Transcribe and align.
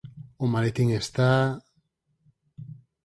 O 0.43 0.45
maletín 0.53 0.89
está... 1.01 1.29